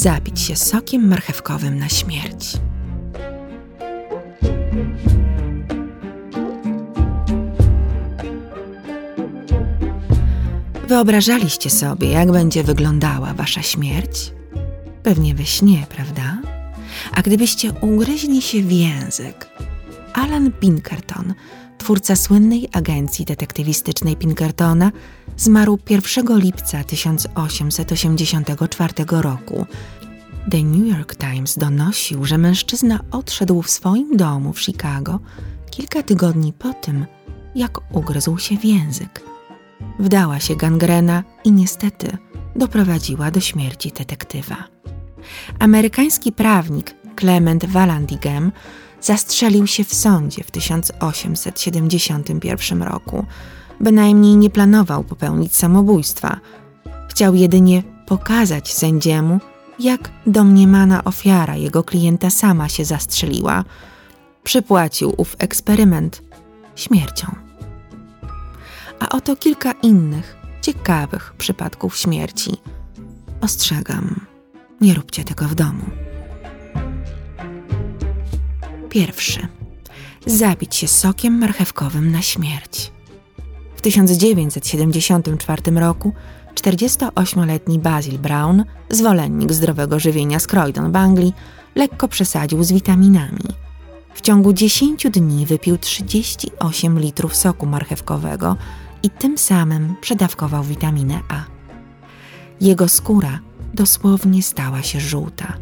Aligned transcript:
zapić 0.00 0.40
się 0.40 0.56
sokiem 0.56 1.08
marchewkowym 1.08 1.78
na 1.78 1.88
śmierć. 1.88 2.56
Wyobrażaliście 10.88 11.70
sobie, 11.70 12.08
jak 12.08 12.32
będzie 12.32 12.64
wyglądała 12.64 13.34
wasza 13.34 13.62
śmierć? 13.62 14.32
Pewnie 15.02 15.34
we 15.34 15.46
śnie, 15.46 15.86
prawda? 15.88 16.38
A 17.14 17.22
gdybyście 17.22 17.72
ugryźli 17.72 18.42
się 18.42 18.62
w 18.62 18.72
język, 18.72 19.48
Alan 20.12 20.52
Pinkerton, 20.52 21.34
twórca 21.78 22.16
słynnej 22.16 22.68
agencji 22.72 23.24
detektywistycznej 23.24 24.16
Pinkertona, 24.16 24.92
zmarł 25.40 25.78
1 25.90 26.38
lipca 26.38 26.84
1884 26.84 28.92
roku. 29.10 29.66
The 30.50 30.62
New 30.62 30.96
York 30.96 31.16
Times 31.16 31.58
donosił, 31.58 32.24
że 32.24 32.38
mężczyzna 32.38 33.00
odszedł 33.10 33.62
w 33.62 33.70
swoim 33.70 34.16
domu 34.16 34.52
w 34.52 34.60
Chicago 34.60 35.20
kilka 35.70 36.02
tygodni 36.02 36.52
po 36.52 36.74
tym, 36.74 37.06
jak 37.54 37.96
ugryzł 37.96 38.38
się 38.38 38.56
w 38.56 38.64
język. 38.64 39.22
Wdała 39.98 40.40
się 40.40 40.56
gangrena 40.56 41.24
i 41.44 41.52
niestety 41.52 42.16
doprowadziła 42.56 43.30
do 43.30 43.40
śmierci 43.40 43.92
detektywa. 43.92 44.56
Amerykański 45.58 46.32
prawnik 46.32 46.94
Clement 47.20 47.64
Vallandigham 47.64 48.52
zastrzelił 49.00 49.66
się 49.66 49.84
w 49.84 49.94
sądzie 49.94 50.44
w 50.44 50.50
1871 50.50 52.82
roku. 52.82 53.26
Bynajmniej 53.80 54.36
nie 54.36 54.50
planował 54.50 55.04
popełnić 55.04 55.56
samobójstwa. 55.56 56.40
Chciał 57.08 57.34
jedynie 57.34 57.82
pokazać 58.06 58.74
sędziemu, 58.74 59.40
jak 59.78 60.10
domniemana 60.26 61.04
ofiara 61.04 61.56
jego 61.56 61.84
klienta 61.84 62.30
sama 62.30 62.68
się 62.68 62.84
zastrzeliła. 62.84 63.64
Przypłacił 64.42 65.14
ów 65.16 65.36
eksperyment 65.38 66.22
śmiercią. 66.76 67.26
A 68.98 69.08
oto 69.08 69.36
kilka 69.36 69.72
innych, 69.72 70.36
ciekawych 70.62 71.34
przypadków 71.38 71.96
śmierci. 71.98 72.56
Ostrzegam, 73.40 74.26
nie 74.80 74.94
róbcie 74.94 75.24
tego 75.24 75.44
w 75.44 75.54
domu. 75.54 75.84
Pierwszy. 78.88 79.48
Zabić 80.26 80.76
się 80.76 80.88
sokiem 80.88 81.38
marchewkowym 81.38 82.12
na 82.12 82.22
śmierć. 82.22 82.92
W 83.80 83.82
1974 83.82 85.62
roku 85.70 86.12
48-letni 86.54 87.78
Basil 87.78 88.18
Brown, 88.18 88.64
zwolennik 88.90 89.52
zdrowego 89.52 89.98
żywienia 89.98 90.38
z 90.38 90.46
Croydon 90.46 90.92
w 90.92 90.96
Anglii, 90.96 91.34
lekko 91.74 92.08
przesadził 92.08 92.64
z 92.64 92.72
witaminami. 92.72 93.44
W 94.14 94.20
ciągu 94.20 94.52
10 94.52 95.06
dni 95.10 95.46
wypił 95.46 95.78
38 95.78 96.98
litrów 96.98 97.36
soku 97.36 97.66
marchewkowego 97.66 98.56
i 99.02 99.10
tym 99.10 99.38
samym 99.38 99.94
przedawkował 100.00 100.64
witaminę 100.64 101.20
A. 101.28 101.44
Jego 102.60 102.88
skóra 102.88 103.38
dosłownie 103.74 104.42
stała 104.42 104.82
się 104.82 105.00
żółta. 105.00 105.52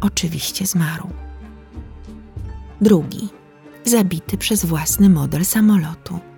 Oczywiście 0.00 0.66
zmarł. 0.66 1.08
Drugi, 2.80 3.28
zabity 3.84 4.38
przez 4.38 4.64
własny 4.64 5.08
model 5.08 5.44
samolotu. 5.44 6.31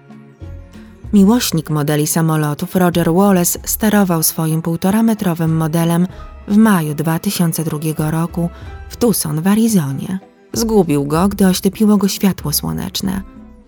Miłośnik 1.15 1.71
modeli 1.71 2.07
samolotów 2.07 2.77
Roger 2.77 3.13
Wallace 3.15 3.59
sterował 3.65 4.23
swoim 4.23 4.63
półtorametrowym 4.63 5.57
modelem 5.57 6.07
w 6.49 6.57
maju 6.57 6.95
2002 6.95 8.11
roku 8.11 8.51
w 8.89 8.97
Tucson 8.97 9.43
w 9.43 9.47
Arizonie. 9.47 10.19
Zgubił 10.53 11.05
go, 11.05 11.29
gdy 11.29 11.47
oślepiło 11.47 11.97
go 11.97 12.09
światło 12.09 12.53
słoneczne. 12.53 13.23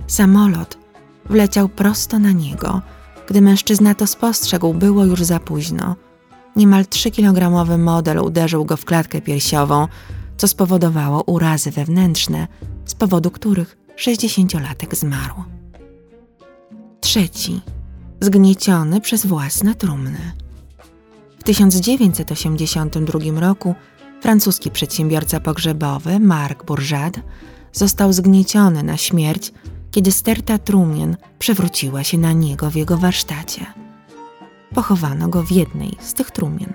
Samolot 0.07 0.79
wleciał 1.31 1.69
prosto 1.69 2.19
na 2.19 2.33
niego. 2.33 2.83
Gdy 3.29 3.41
mężczyzna 3.41 3.95
to 3.95 4.07
spostrzegł, 4.07 4.75
było 4.75 5.05
już 5.05 5.23
za 5.23 5.41
późno. 5.41 5.97
Niemal 6.57 6.83
3-kilogramowy 6.83 7.79
model 7.79 8.19
uderzył 8.19 8.65
go 8.65 8.77
w 8.77 8.85
klatkę 8.85 9.21
piersiową, 9.21 9.89
co 10.37 10.49
spowodowało 10.49 11.23
urazy 11.23 11.71
wewnętrzne, 11.71 12.49
z 12.85 12.95
powodu 12.95 13.31
których 13.31 13.77
60-latek 13.97 14.95
zmarł. 14.95 15.56
Trzeci, 17.17 17.61
zgnieciony 18.21 19.01
przez 19.01 19.27
własne 19.27 19.75
trumny. 19.75 20.33
W 21.39 21.43
1982 21.43 23.41
roku 23.41 23.75
francuski 24.21 24.71
przedsiębiorca 24.71 25.41
pogrzebowy 25.41 26.21
Marc 26.21 26.65
Bourgeat 26.65 27.21
został 27.73 28.13
zgnieciony 28.13 28.83
na 28.83 28.97
śmierć, 28.97 29.53
kiedy 29.91 30.13
sterta 30.13 30.59
trumien 30.59 31.17
przewróciła 31.39 32.05
się 32.05 32.19
na 32.19 32.33
niego 32.33 32.71
w 32.71 32.75
jego 32.75 32.97
warsztacie. 32.97 33.67
Pochowano 34.75 35.29
go 35.29 35.43
w 35.43 35.53
jednej 35.53 35.97
z 36.01 36.15
tych 36.15 36.31
trumien. 36.31 36.73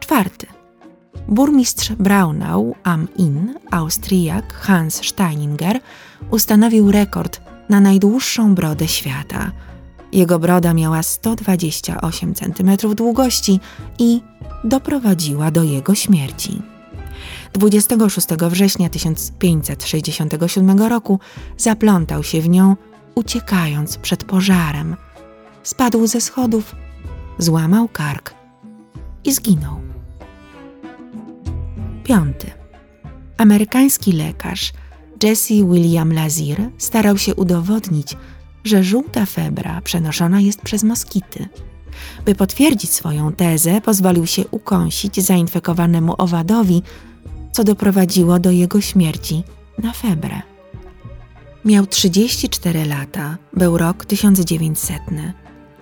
Czwarty. 0.00 0.46
Burmistrz 1.28 1.92
Braunau 1.92 2.74
am 2.82 3.08
Inn, 3.16 3.54
Austriak 3.70 4.52
Hans 4.54 4.94
Steininger, 5.04 5.80
ustanowił 6.30 6.92
rekord 6.92 7.43
na 7.68 7.80
najdłuższą 7.80 8.54
brodę 8.54 8.88
świata. 8.88 9.50
Jego 10.12 10.38
broda 10.38 10.74
miała 10.74 11.02
128 11.02 12.34
cm 12.34 12.94
długości 12.94 13.60
i 13.98 14.20
doprowadziła 14.64 15.50
do 15.50 15.62
jego 15.62 15.94
śmierci. 15.94 16.62
26 17.52 18.28
września 18.28 18.88
1567 18.88 20.78
roku 20.78 21.20
zaplątał 21.56 22.22
się 22.22 22.40
w 22.40 22.48
nią, 22.48 22.76
uciekając 23.14 23.96
przed 23.98 24.24
pożarem. 24.24 24.96
Spadł 25.62 26.06
ze 26.06 26.20
schodów, 26.20 26.74
złamał 27.38 27.88
kark 27.88 28.34
i 29.24 29.32
zginął. 29.32 29.80
Piąty. 32.04 32.50
Amerykański 33.38 34.12
lekarz 34.12 34.72
Jesse 35.24 35.54
William 35.54 36.12
Lazir 36.12 36.70
starał 36.78 37.18
się 37.18 37.34
udowodnić, 37.34 38.16
że 38.64 38.84
żółta 38.84 39.26
febra 39.26 39.80
przenoszona 39.80 40.40
jest 40.40 40.62
przez 40.62 40.82
moskity. 40.82 41.48
By 42.24 42.34
potwierdzić 42.34 42.90
swoją 42.90 43.32
tezę, 43.32 43.80
pozwolił 43.80 44.26
się 44.26 44.44
ukąsić 44.50 45.20
zainfekowanemu 45.20 46.14
owadowi, 46.18 46.82
co 47.52 47.64
doprowadziło 47.64 48.38
do 48.38 48.50
jego 48.50 48.80
śmierci 48.80 49.42
na 49.82 49.92
febrę. 49.92 50.42
Miał 51.64 51.86
34 51.86 52.84
lata, 52.84 53.36
był 53.52 53.78
rok 53.78 54.04
1900. 54.04 54.98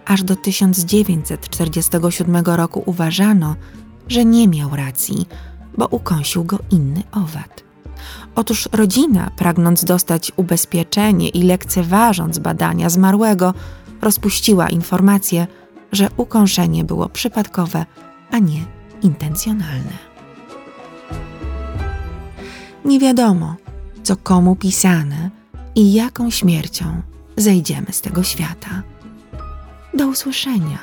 Aż 0.04 0.22
do 0.22 0.36
1947 0.36 2.36
roku 2.44 2.82
uważano, 2.86 3.56
że 4.08 4.24
nie 4.24 4.48
miał 4.48 4.76
racji, 4.76 5.26
bo 5.78 5.86
ukąsił 5.86 6.44
go 6.44 6.58
inny 6.70 7.02
owad. 7.12 7.71
Otóż 8.34 8.68
rodzina, 8.72 9.30
pragnąc 9.36 9.84
dostać 9.84 10.32
ubezpieczenie 10.36 11.28
i 11.28 11.42
lekceważąc 11.42 12.38
badania 12.38 12.90
zmarłego, 12.90 13.54
rozpuściła 14.02 14.68
informację, 14.68 15.46
że 15.92 16.08
ukąszenie 16.16 16.84
było 16.84 17.08
przypadkowe, 17.08 17.86
a 18.30 18.38
nie 18.38 18.64
intencjonalne. 19.02 20.12
Nie 22.84 22.98
wiadomo, 22.98 23.56
co 24.02 24.16
komu 24.16 24.56
pisane 24.56 25.30
i 25.74 25.92
jaką 25.92 26.30
śmiercią 26.30 27.02
zejdziemy 27.36 27.86
z 27.90 28.00
tego 28.00 28.22
świata. 28.22 28.82
Do 29.94 30.06
usłyszenia. 30.06 30.78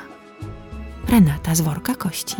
Renata 1.08 1.54
z 1.54 1.60
worka 1.60 1.94
kości. 1.94 2.36